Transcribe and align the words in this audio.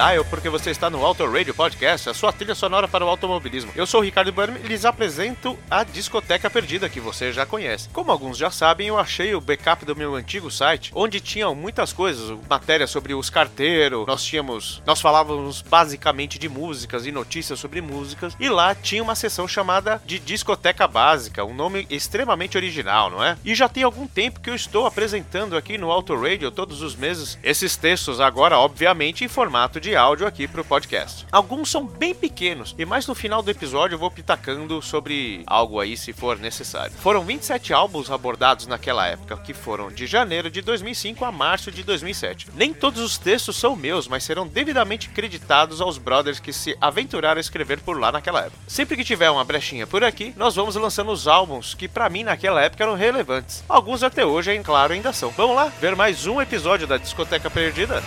dial 0.00 0.24
porque 0.24 0.48
você 0.48 0.70
está 0.70 0.88
no 0.88 1.04
Auto 1.04 1.30
Radio 1.30 1.52
Podcast, 1.52 2.08
a 2.08 2.14
sua 2.14 2.32
trilha 2.32 2.54
sonora 2.54 2.88
para 2.88 3.04
o 3.04 3.08
automobilismo. 3.08 3.70
Eu 3.76 3.86
sou 3.86 4.00
o 4.00 4.02
Ricardo 4.02 4.32
Burm 4.32 4.56
e 4.56 4.66
lhes 4.66 4.86
apresento 4.86 5.58
a 5.70 5.84
Discoteca 5.84 6.48
Perdida, 6.48 6.88
que 6.88 6.98
você 6.98 7.30
já 7.30 7.44
conhece. 7.44 7.90
Como 7.90 8.10
alguns 8.10 8.38
já 8.38 8.50
sabem, 8.50 8.88
eu 8.88 8.98
achei 8.98 9.34
o 9.34 9.42
backup 9.42 9.84
do 9.84 9.94
meu 9.94 10.14
antigo 10.14 10.50
site, 10.50 10.90
onde 10.94 11.20
tinham 11.20 11.54
muitas 11.54 11.92
coisas, 11.92 12.34
matéria 12.48 12.86
sobre 12.86 13.12
os 13.12 13.28
carteiros, 13.28 14.06
nós 14.06 14.24
tínhamos, 14.24 14.82
nós 14.86 15.02
falávamos 15.02 15.60
basicamente 15.60 16.38
de 16.38 16.48
músicas 16.48 17.04
e 17.04 17.12
notícias 17.12 17.58
sobre 17.58 17.82
músicas, 17.82 18.34
e 18.40 18.48
lá 18.48 18.74
tinha 18.74 19.02
uma 19.02 19.14
seção 19.14 19.46
chamada 19.46 20.00
de 20.06 20.18
Discoteca 20.18 20.88
Básica, 20.88 21.44
um 21.44 21.52
nome 21.52 21.86
extremamente 21.90 22.56
original, 22.56 23.10
não 23.10 23.22
é? 23.22 23.36
E 23.44 23.54
já 23.54 23.68
tem 23.68 23.82
algum 23.82 24.06
tempo 24.06 24.40
que 24.40 24.48
eu 24.48 24.54
estou 24.54 24.86
apresentando 24.86 25.58
aqui 25.58 25.76
no 25.76 25.90
Auto 25.90 26.18
Radio 26.18 26.50
todos 26.50 26.80
os 26.80 26.96
meses 26.96 27.38
esses 27.42 27.76
textos 27.76 28.18
agora, 28.18 28.58
obviamente, 28.58 29.24
em 29.24 29.28
formato 29.28 29.78
de 29.78 29.89
áudio 29.94 30.26
aqui 30.26 30.46
para 30.46 30.60
o 30.60 30.64
podcast. 30.64 31.26
Alguns 31.30 31.70
são 31.70 31.86
bem 31.86 32.14
pequenos 32.14 32.74
e 32.78 32.84
mais 32.84 33.06
no 33.06 33.14
final 33.14 33.42
do 33.42 33.50
episódio 33.50 33.94
eu 33.94 33.98
vou 33.98 34.10
pitacando 34.10 34.80
sobre 34.82 35.42
algo 35.46 35.80
aí 35.80 35.96
se 35.96 36.12
for 36.12 36.38
necessário. 36.38 36.92
Foram 36.98 37.24
27 37.24 37.72
álbuns 37.72 38.10
abordados 38.10 38.66
naquela 38.66 39.06
época, 39.06 39.36
que 39.38 39.54
foram 39.54 39.90
de 39.90 40.06
janeiro 40.06 40.50
de 40.50 40.60
2005 40.62 41.24
a 41.24 41.32
março 41.32 41.70
de 41.70 41.82
2007. 41.82 42.48
Nem 42.54 42.72
todos 42.72 43.02
os 43.02 43.18
textos 43.18 43.56
são 43.56 43.76
meus, 43.76 44.08
mas 44.08 44.24
serão 44.24 44.46
devidamente 44.46 45.08
creditados 45.08 45.80
aos 45.80 45.98
brothers 45.98 46.40
que 46.40 46.52
se 46.52 46.76
aventuraram 46.80 47.38
a 47.38 47.40
escrever 47.40 47.80
por 47.80 47.98
lá 47.98 48.12
naquela 48.12 48.40
época. 48.40 48.58
Sempre 48.66 48.96
que 48.96 49.04
tiver 49.04 49.30
uma 49.30 49.44
brechinha 49.44 49.86
por 49.86 50.02
aqui, 50.04 50.34
nós 50.36 50.54
vamos 50.54 50.76
lançando 50.76 51.10
os 51.12 51.26
álbuns 51.26 51.74
que 51.74 51.88
para 51.88 52.08
mim 52.08 52.24
naquela 52.24 52.62
época 52.62 52.84
eram 52.84 52.94
relevantes. 52.94 53.64
Alguns 53.68 54.02
até 54.02 54.24
hoje, 54.24 54.50
é 54.50 54.58
claro, 54.62 54.92
ainda 54.92 55.12
são. 55.12 55.30
Vamos 55.30 55.56
lá 55.56 55.66
ver 55.80 55.96
mais 55.96 56.26
um 56.26 56.40
episódio 56.40 56.86
da 56.86 56.96
Discoteca 56.96 57.50
Perdida? 57.50 58.02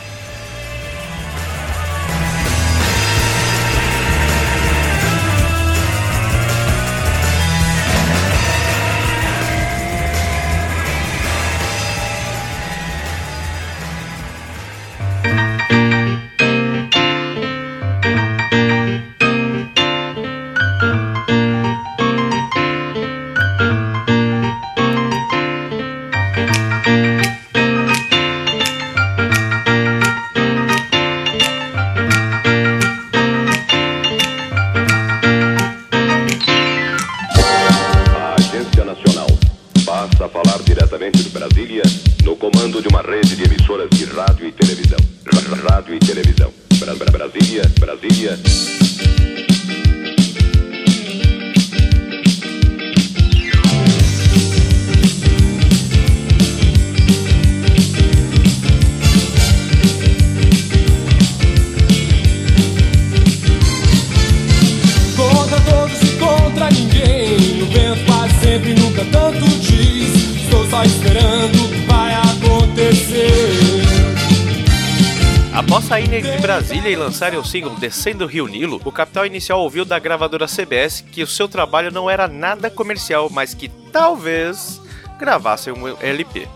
Após 75.66 75.86
saírem 75.86 76.22
de 76.22 76.38
Brasília 76.40 76.90
e 76.90 76.96
lançarem 76.96 77.40
o 77.40 77.44
single 77.44 77.76
Descendo 77.76 78.26
o 78.26 78.28
Rio 78.28 78.48
Nilo, 78.48 78.80
o 78.86 78.92
Capital 78.92 79.26
Inicial 79.26 79.60
ouviu 79.60 79.84
da 79.84 79.98
gravadora 79.98 80.46
CBS 80.46 81.02
que 81.02 81.24
o 81.24 81.28
seu 81.28 81.48
trabalho 81.48 81.92
não 81.92 82.10
era 82.10 82.28
nada 82.28 82.70
comercial, 82.70 83.30
mas 83.32 83.54
que 83.54 83.70
talvez 83.92 84.80
gravassem 85.18 85.74
um 85.74 85.88
LP. 86.00 86.48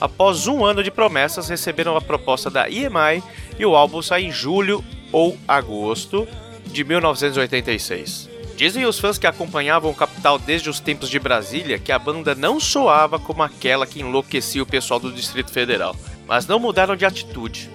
Após 0.00 0.46
um 0.46 0.64
ano 0.64 0.82
de 0.82 0.90
promessas, 0.90 1.48
receberam 1.48 1.96
a 1.96 2.00
proposta 2.00 2.48
da 2.48 2.68
EMI 2.68 3.22
e 3.58 3.66
o 3.66 3.74
álbum 3.74 4.00
sai 4.00 4.24
em 4.24 4.32
julho 4.32 4.82
ou 5.12 5.36
agosto 5.46 6.26
de 6.66 6.84
1986. 6.84 8.30
Dizem 8.56 8.86
os 8.86 8.98
fãs 8.98 9.18
que 9.18 9.26
acompanhavam 9.26 9.90
o 9.90 9.94
Capital 9.94 10.38
desde 10.38 10.70
os 10.70 10.80
tempos 10.80 11.10
de 11.10 11.18
Brasília 11.18 11.78
que 11.78 11.92
a 11.92 11.98
banda 11.98 12.34
não 12.34 12.58
soava 12.58 13.18
como 13.18 13.42
aquela 13.42 13.86
que 13.86 14.00
enlouquecia 14.00 14.62
o 14.62 14.66
pessoal 14.66 15.00
do 15.00 15.12
Distrito 15.12 15.50
Federal, 15.50 15.94
mas 16.26 16.46
não 16.46 16.58
mudaram 16.58 16.96
de 16.96 17.04
atitude 17.04 17.68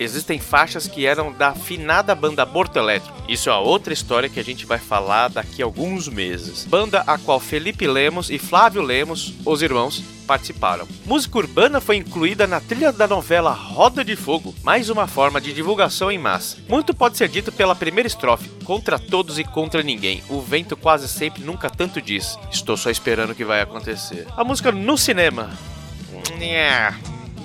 existem 0.00 0.38
faixas 0.38 0.88
que 0.88 1.04
eram 1.04 1.30
da 1.30 1.50
afinada 1.50 2.14
banda 2.14 2.44
Borto 2.46 2.78
Elétrico. 2.78 3.16
Isso 3.28 3.50
é 3.50 3.54
outra 3.54 3.92
história 3.92 4.30
que 4.30 4.40
a 4.40 4.44
gente 4.44 4.64
vai 4.64 4.78
falar 4.78 5.28
daqui 5.28 5.62
a 5.62 5.66
alguns 5.66 6.08
meses. 6.08 6.64
Banda 6.64 7.04
a 7.06 7.18
qual 7.18 7.38
Felipe 7.38 7.86
Lemos 7.86 8.30
e 8.30 8.38
Flávio 8.38 8.80
Lemos, 8.80 9.34
os 9.44 9.60
irmãos, 9.60 10.02
participaram. 10.26 10.88
Música 11.04 11.38
urbana 11.38 11.80
foi 11.80 11.96
incluída 11.96 12.46
na 12.46 12.60
trilha 12.60 12.90
da 12.92 13.06
novela 13.06 13.52
Roda 13.52 14.02
de 14.02 14.16
Fogo, 14.16 14.54
mais 14.62 14.88
uma 14.88 15.06
forma 15.06 15.40
de 15.40 15.52
divulgação 15.52 16.10
em 16.10 16.18
massa. 16.18 16.56
Muito 16.68 16.94
pode 16.94 17.18
ser 17.18 17.28
dito 17.28 17.52
pela 17.52 17.74
primeira 17.74 18.06
estrofe: 18.06 18.48
contra 18.64 18.98
todos 18.98 19.38
e 19.38 19.44
contra 19.44 19.82
ninguém. 19.82 20.22
O 20.30 20.40
vento 20.40 20.76
quase 20.76 21.08
sempre 21.08 21.42
nunca 21.42 21.68
tanto 21.68 22.00
diz. 22.00 22.38
Estou 22.50 22.76
só 22.76 22.90
esperando 22.90 23.30
o 23.30 23.34
que 23.34 23.44
vai 23.44 23.60
acontecer. 23.60 24.26
A 24.36 24.42
música 24.42 24.72
no 24.72 24.96
cinema. 24.96 25.50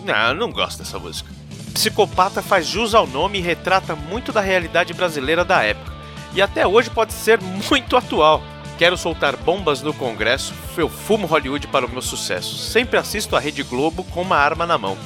Não, 0.06 0.30
eu 0.30 0.36
não 0.36 0.52
gosto 0.52 0.78
dessa 0.80 0.98
música. 0.98 1.35
Psicopata 1.76 2.42
faz 2.42 2.66
jus 2.66 2.96
ao 2.96 3.06
nome 3.06 3.38
e 3.38 3.42
retrata 3.42 3.98
muito 3.98 4.32
da 4.32 4.40
realidade 4.40 4.94
brasileira 4.94 5.44
da 5.44 5.62
época. 5.62 5.94
E 6.34 6.42
até 6.42 6.66
hoje 6.66 6.90
pode 6.90 7.12
ser 7.12 7.40
muito 7.42 7.98
atual. 7.98 8.42
Quero 8.78 8.98
soltar 8.98 9.36
bombas 9.36 9.82
no 9.82 9.94
Congresso, 9.94 10.54
eu 10.78 10.88
fumo 10.88 11.28
Hollywood 11.28 11.68
para 11.68 11.86
o 11.86 11.90
meu 11.90 12.02
sucesso. 12.02 12.58
Sempre 12.58 12.98
assisto 12.98 13.36
a 13.36 13.42
Rede 13.42 13.62
Globo 13.62 14.06
com 14.06 14.22
uma 14.22 14.38
arma 14.38 14.66
na 14.66 14.78
mão. 14.78 14.98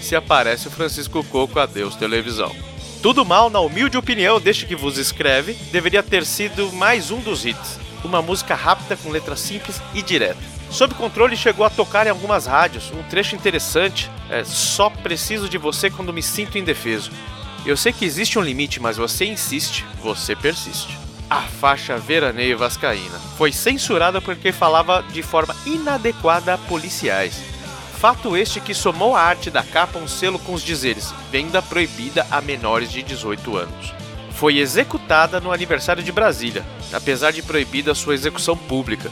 Se 0.00 0.14
aparece 0.14 0.68
o 0.68 0.70
Francisco 0.70 1.24
Coco, 1.24 1.58
adeus 1.58 1.96
televisão. 1.96 2.54
Tudo 3.02 3.24
mal, 3.24 3.50
na 3.50 3.58
humilde 3.58 3.98
opinião 3.98 4.40
deste 4.40 4.64
que 4.64 4.76
vos 4.76 4.98
escreve, 4.98 5.54
deveria 5.72 6.04
ter 6.04 6.24
sido 6.24 6.72
mais 6.72 7.10
um 7.10 7.18
dos 7.18 7.44
hits. 7.44 7.80
Uma 8.04 8.22
música 8.22 8.54
rápida 8.54 8.96
com 8.96 9.10
letra 9.10 9.34
simples 9.34 9.82
e 9.92 10.00
direta. 10.02 10.51
Sob 10.72 10.94
controle 10.94 11.36
chegou 11.36 11.66
a 11.66 11.70
tocar 11.70 12.06
em 12.06 12.10
algumas 12.10 12.46
rádios, 12.46 12.90
um 12.92 13.02
trecho 13.02 13.36
interessante 13.36 14.10
é 14.30 14.42
Só 14.42 14.88
preciso 14.88 15.46
de 15.46 15.58
você 15.58 15.90
quando 15.90 16.14
me 16.14 16.22
sinto 16.22 16.56
indefeso. 16.56 17.10
Eu 17.66 17.76
sei 17.76 17.92
que 17.92 18.06
existe 18.06 18.38
um 18.38 18.42
limite, 18.42 18.80
mas 18.80 18.96
você 18.96 19.26
insiste, 19.26 19.84
você 20.02 20.34
persiste. 20.34 20.98
A 21.28 21.42
faixa 21.42 21.98
Veraneio 21.98 22.56
Vascaína 22.56 23.18
foi 23.36 23.52
censurada 23.52 24.22
porque 24.22 24.50
falava 24.50 25.04
de 25.12 25.22
forma 25.22 25.54
inadequada 25.66 26.54
a 26.54 26.58
policiais. 26.58 27.38
Fato 27.98 28.34
este 28.34 28.58
que 28.58 28.72
somou 28.72 29.14
à 29.14 29.20
arte 29.20 29.50
da 29.50 29.62
capa 29.62 29.98
um 29.98 30.08
selo 30.08 30.38
com 30.38 30.54
os 30.54 30.62
dizeres 30.62 31.14
Venda 31.30 31.60
proibida 31.60 32.26
a 32.30 32.40
menores 32.40 32.90
de 32.90 33.02
18 33.02 33.56
anos. 33.58 33.94
Foi 34.30 34.58
executada 34.58 35.38
no 35.38 35.52
aniversário 35.52 36.02
de 36.02 36.10
Brasília, 36.10 36.64
apesar 36.92 37.30
de 37.30 37.42
proibida 37.42 37.94
sua 37.94 38.14
execução 38.14 38.56
pública. 38.56 39.10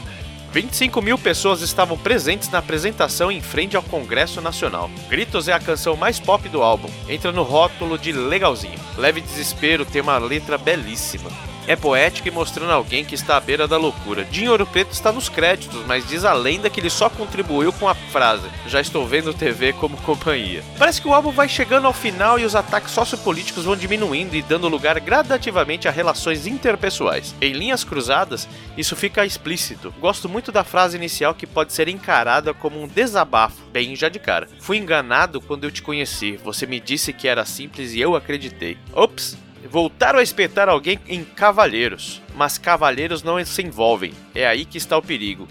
25 0.51 1.01
mil 1.01 1.17
pessoas 1.17 1.61
estavam 1.61 1.97
presentes 1.97 2.49
na 2.49 2.59
apresentação 2.59 3.31
em 3.31 3.41
frente 3.41 3.77
ao 3.77 3.83
Congresso 3.83 4.41
Nacional. 4.41 4.91
Gritos 5.09 5.47
é 5.47 5.53
a 5.53 5.59
canção 5.59 5.95
mais 5.95 6.19
pop 6.19 6.47
do 6.49 6.61
álbum, 6.61 6.89
entra 7.07 7.31
no 7.31 7.43
rótulo 7.43 7.97
de 7.97 8.11
legalzinho. 8.11 8.79
Leve 8.97 9.21
Desespero 9.21 9.85
tem 9.85 10.01
uma 10.01 10.17
letra 10.17 10.57
belíssima. 10.57 11.50
É 11.67 11.75
poética 11.75 12.27
e 12.27 12.31
mostrando 12.31 12.71
alguém 12.71 13.05
que 13.05 13.15
está 13.15 13.37
à 13.37 13.39
beira 13.39 13.67
da 13.67 13.77
loucura. 13.77 14.25
Dinho 14.25 14.51
Ouro 14.51 14.65
Preto 14.65 14.91
está 14.91 15.11
nos 15.11 15.29
créditos, 15.29 15.85
mas 15.85 16.07
diz 16.07 16.25
a 16.25 16.33
lenda 16.33 16.69
que 16.69 16.79
ele 16.79 16.89
só 16.89 17.09
contribuiu 17.09 17.71
com 17.73 17.87
a 17.87 17.95
frase: 17.95 18.47
Já 18.67 18.81
estou 18.81 19.05
vendo 19.05 19.33
TV 19.33 19.73
como 19.73 19.97
companhia. 19.97 20.63
Parece 20.77 21.01
que 21.01 21.07
o 21.07 21.13
álbum 21.13 21.31
vai 21.31 21.47
chegando 21.47 21.85
ao 21.87 21.93
final 21.93 22.39
e 22.39 22.45
os 22.45 22.55
ataques 22.55 22.91
sociopolíticos 22.91 23.65
vão 23.65 23.75
diminuindo 23.75 24.35
e 24.35 24.41
dando 24.41 24.67
lugar 24.67 24.99
gradativamente 24.99 25.87
a 25.87 25.91
relações 25.91 26.47
interpessoais. 26.47 27.35
Em 27.39 27.53
linhas 27.53 27.83
cruzadas, 27.83 28.47
isso 28.77 28.95
fica 28.95 29.25
explícito. 29.25 29.93
Gosto 29.99 30.27
muito 30.27 30.51
da 30.51 30.63
frase 30.63 30.97
inicial 30.97 31.35
que 31.35 31.47
pode 31.47 31.73
ser 31.73 31.87
encarada 31.87 32.53
como 32.53 32.81
um 32.81 32.87
desabafo, 32.87 33.61
bem 33.71 33.95
já 33.95 34.09
de 34.09 34.19
cara. 34.19 34.47
Fui 34.59 34.77
enganado 34.77 35.39
quando 35.39 35.63
eu 35.63 35.71
te 35.71 35.81
conheci. 35.81 36.37
Você 36.43 36.65
me 36.65 36.79
disse 36.79 37.13
que 37.13 37.27
era 37.27 37.45
simples 37.45 37.93
e 37.93 37.99
eu 37.99 38.15
acreditei. 38.15 38.77
Ops! 38.93 39.37
Voltaram 39.69 40.19
a 40.19 40.23
espetar 40.23 40.67
alguém 40.69 40.99
em 41.07 41.23
cavalheiros, 41.23 42.21
mas 42.35 42.57
cavalheiros 42.57 43.23
não 43.23 43.43
se 43.45 43.61
envolvem. 43.61 44.13
É 44.33 44.47
aí 44.47 44.65
que 44.65 44.77
está 44.77 44.97
o 44.97 45.01
perigo. 45.01 45.47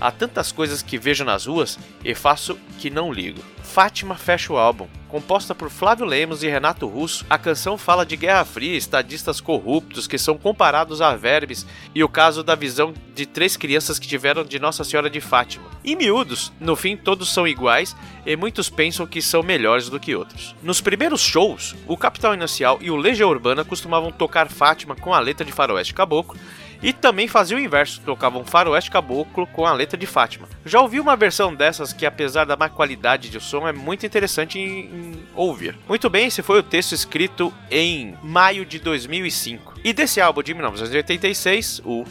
Há 0.00 0.10
tantas 0.10 0.52
coisas 0.52 0.82
que 0.82 0.98
vejo 0.98 1.24
nas 1.24 1.46
ruas 1.46 1.78
e 2.04 2.14
faço 2.14 2.58
que 2.78 2.90
não 2.90 3.12
ligo. 3.12 3.42
Fátima 3.62 4.14
fecha 4.14 4.52
o 4.52 4.56
álbum. 4.56 4.86
Composta 5.08 5.54
por 5.54 5.70
Flávio 5.70 6.04
Lemos 6.04 6.42
e 6.42 6.48
Renato 6.48 6.88
Russo, 6.88 7.24
a 7.30 7.38
canção 7.38 7.78
fala 7.78 8.04
de 8.04 8.16
Guerra 8.16 8.44
Fria, 8.44 8.76
estadistas 8.76 9.40
corruptos 9.40 10.08
que 10.08 10.18
são 10.18 10.36
comparados 10.36 11.00
a 11.00 11.14
verbes 11.14 11.64
e 11.94 12.02
o 12.02 12.08
caso 12.08 12.42
da 12.42 12.56
visão 12.56 12.92
de 13.14 13.24
três 13.24 13.56
crianças 13.56 13.98
que 13.98 14.08
tiveram 14.08 14.44
de 14.44 14.58
Nossa 14.58 14.82
Senhora 14.82 15.08
de 15.08 15.20
Fátima. 15.20 15.70
Em 15.84 15.94
miúdos, 15.94 16.52
no 16.58 16.74
fim 16.74 16.96
todos 16.96 17.32
são 17.32 17.46
iguais 17.46 17.96
e 18.26 18.34
muitos 18.34 18.68
pensam 18.68 19.06
que 19.06 19.22
são 19.22 19.40
melhores 19.40 19.88
do 19.88 20.00
que 20.00 20.16
outros. 20.16 20.54
Nos 20.62 20.80
primeiros 20.80 21.20
shows, 21.20 21.76
o 21.86 21.96
Capital 21.96 22.34
Inicial 22.34 22.78
e 22.80 22.90
o 22.90 22.96
Legião 22.96 23.30
Urbana 23.30 23.64
costumavam 23.64 24.10
tocar 24.10 24.48
Fátima 24.48 24.96
com 24.96 25.14
a 25.14 25.20
letra 25.20 25.44
de 25.44 25.52
Faroeste 25.52 25.94
Caboclo 25.94 26.36
e 26.82 26.92
também 26.92 27.28
fazia 27.28 27.56
o 27.56 27.60
inverso, 27.60 28.00
tocavam 28.04 28.44
Faroeste 28.44 28.90
Caboclo 28.90 29.46
com 29.46 29.66
a 29.66 29.72
letra 29.72 29.98
de 29.98 30.06
Fátima. 30.06 30.48
Já 30.64 30.80
ouvi 30.80 31.00
uma 31.00 31.16
versão 31.16 31.54
dessas 31.54 31.92
que, 31.92 32.06
apesar 32.06 32.44
da 32.44 32.56
má 32.56 32.68
qualidade 32.68 33.28
de 33.28 33.40
som, 33.40 33.66
é 33.66 33.72
muito 33.72 34.06
interessante 34.06 34.58
em, 34.58 34.80
em 34.86 35.22
ouvir. 35.34 35.76
Muito 35.88 36.08
bem, 36.10 36.26
esse 36.26 36.42
foi 36.42 36.58
o 36.58 36.62
texto 36.62 36.92
escrito 36.92 37.52
em 37.70 38.16
maio 38.22 38.64
de 38.64 38.78
2005. 38.78 39.74
E 39.84 39.92
desse 39.92 40.20
álbum 40.20 40.42
de 40.42 40.54
1986, 40.54 41.82
o 41.84 42.04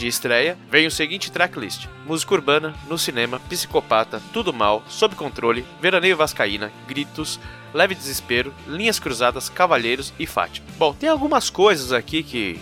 de 0.00 0.06
estreia, 0.06 0.56
vem 0.70 0.86
o 0.86 0.90
seguinte 0.90 1.30
tracklist: 1.30 1.86
música 2.06 2.34
urbana, 2.34 2.74
no 2.88 2.96
cinema, 2.96 3.38
psicopata, 3.40 4.22
tudo 4.32 4.52
mal, 4.52 4.82
sob 4.88 5.14
controle, 5.14 5.64
veraneio 5.80 6.16
vascaína, 6.16 6.72
gritos, 6.88 7.38
leve 7.74 7.94
desespero, 7.94 8.54
linhas 8.66 8.98
cruzadas, 8.98 9.48
cavalheiros 9.48 10.12
e 10.18 10.26
Fátima. 10.26 10.66
Bom, 10.78 10.94
tem 10.94 11.08
algumas 11.08 11.50
coisas 11.50 11.92
aqui 11.92 12.22
que 12.22 12.58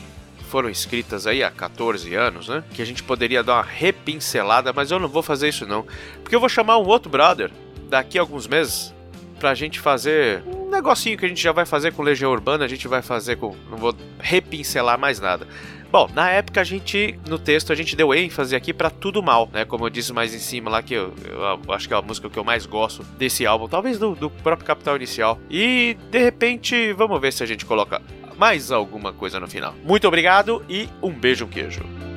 foram 0.49 0.69
escritas 0.69 1.27
aí 1.27 1.43
há 1.43 1.51
14 1.51 2.15
anos, 2.15 2.49
né? 2.49 2.65
Que 2.75 2.83
a 2.83 2.85
gente 2.85 3.03
poderia 3.03 3.43
dar 3.43 3.55
uma 3.55 3.63
repincelada, 3.63 4.73
mas 4.73 4.91
eu 4.91 4.99
não 4.99 5.09
vou 5.09 5.23
fazer 5.23 5.49
isso 5.49 5.67
não. 5.67 5.87
Porque 6.23 6.35
eu 6.35 6.41
vou 6.41 6.49
chamar 6.49 6.79
um 6.79 6.87
outro 6.87 7.11
brother 7.11 7.51
daqui 7.89 8.19
a 8.19 8.23
alguns 8.23 8.47
meses 8.47 8.95
pra 9.39 9.55
gente 9.55 9.79
fazer 9.79 10.43
um 10.47 10.69
negocinho 10.69 11.17
que 11.17 11.25
a 11.25 11.29
gente 11.29 11.43
já 11.43 11.53
vai 11.53 11.65
fazer 11.65 11.93
com 11.93 12.03
Legião 12.03 12.33
Urbana, 12.33 12.65
a 12.65 12.69
gente 12.69 12.89
vai 12.89 13.03
fazer 13.03 13.37
com. 13.37 13.55
Não 13.71 13.79
vou 13.79 13.95
repincelar 14.19 14.99
mais 14.99 15.21
nada. 15.21 15.47
Bom, 15.91 16.07
na 16.15 16.29
época 16.29 16.61
a 16.61 16.65
gente, 16.65 17.19
no 17.27 17.39
texto, 17.39 17.73
a 17.73 17.75
gente 17.75 17.97
deu 17.97 18.15
ênfase 18.15 18.55
aqui 18.55 18.75
para 18.75 18.91
Tudo 18.91 19.23
Mal, 19.23 19.49
né? 19.51 19.65
Como 19.65 19.87
eu 19.87 19.91
disse 19.91 20.13
mais 20.13 20.35
em 20.35 20.39
cima 20.39 20.71
lá, 20.71 20.83
que 20.83 20.93
eu, 20.93 21.15
eu, 21.27 21.73
acho 21.73 21.89
que 21.89 21.95
é 21.95 21.97
a 21.97 22.03
música 22.03 22.29
que 22.29 22.39
eu 22.39 22.45
mais 22.45 22.67
gosto 22.67 23.03
desse 23.17 23.47
álbum, 23.47 23.67
talvez 23.67 23.99
do, 23.99 24.15
do 24.15 24.29
próprio 24.29 24.67
Capital 24.67 24.97
Inicial. 24.97 25.39
E 25.51 25.97
de 26.11 26.19
repente, 26.19 26.93
vamos 26.93 27.19
ver 27.19 27.33
se 27.33 27.43
a 27.43 27.47
gente 27.47 27.65
coloca 27.65 28.03
mais 28.39 28.71
alguma 28.71 29.13
coisa 29.13 29.41
no 29.41 29.49
final. 29.49 29.75
Muito 29.85 30.07
obrigado 30.07 30.65
e 30.69 30.89
um 31.03 31.11
beijo, 31.11 31.45
um 31.45 31.49
queijo. 31.49 32.08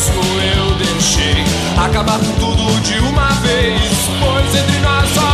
rosto 0.00 0.20
eu 0.56 0.74
deixei 0.76 1.44
acabar 1.76 2.18
com 2.18 2.32
tudo 2.38 2.80
de 2.80 2.98
uma 3.00 3.28
vez. 3.40 3.80
Pois 4.18 4.54
entre 4.54 4.78
nós 4.80 5.08
só 5.10 5.29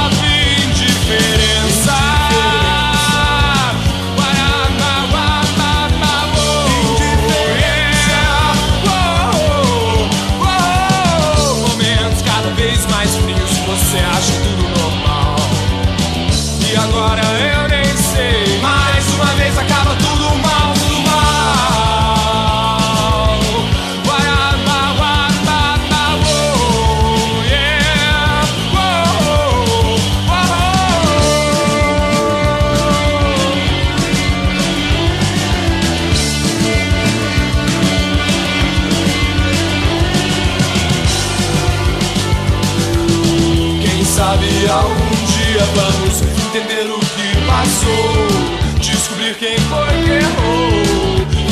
sabe, 44.16 44.46
algum 44.66 45.26
dia 45.26 45.62
vamos 45.74 46.22
entender 46.22 46.90
o 46.90 46.98
que 46.98 47.36
passou. 47.46 48.80
Descobrir 48.80 49.34
quem 49.34 49.58
foi 49.58 50.04
que 50.04 50.10
errou. 50.10 50.66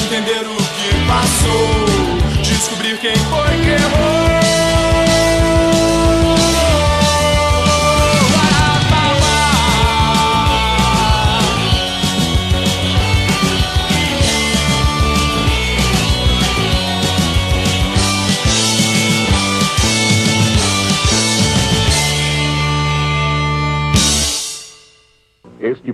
Entender 0.07 0.47
o 0.47 0.57
que 0.57 1.07
passou. 1.07 2.43
Descobrir 2.43 2.97
quem 2.99 3.17
foi 3.17 3.59
que 3.63 3.71
errou. 3.71 4.24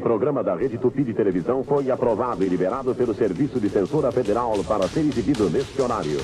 Programa 0.01 0.43
da 0.43 0.55
Rede 0.55 0.79
Tupi 0.79 1.05
de 1.05 1.15
Televisão 1.15 1.63
foi 1.63 1.91
aprovado 1.91 2.45
e 2.45 2.49
liberado 2.49 2.95
pelo 2.95 3.15
Serviço 3.15 3.61
de 3.61 3.69
Censura 3.69 4.11
Federal 4.11 4.53
para 4.67 4.89
ser 4.89 5.01
exibido 5.01 5.49
neste 5.49 5.81
horário. 5.81 6.19